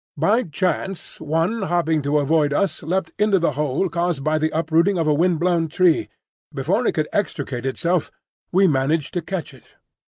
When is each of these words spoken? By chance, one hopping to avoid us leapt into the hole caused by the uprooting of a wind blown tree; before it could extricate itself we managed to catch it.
By 0.17 0.41
chance, 0.41 1.21
one 1.21 1.61
hopping 1.61 2.01
to 2.01 2.17
avoid 2.17 2.53
us 2.53 2.81
leapt 2.81 3.11
into 3.19 3.37
the 3.37 3.51
hole 3.51 3.87
caused 3.87 4.23
by 4.23 4.39
the 4.39 4.49
uprooting 4.49 4.97
of 4.97 5.07
a 5.07 5.13
wind 5.13 5.39
blown 5.39 5.67
tree; 5.67 6.09
before 6.51 6.87
it 6.87 6.93
could 6.93 7.07
extricate 7.13 7.67
itself 7.67 8.09
we 8.51 8.65
managed 8.67 9.13
to 9.13 9.21
catch 9.21 9.53
it. 9.53 9.75